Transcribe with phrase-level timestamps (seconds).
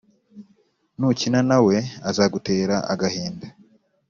[0.97, 1.75] nukina na we,
[2.09, 3.47] azagutera agahinda.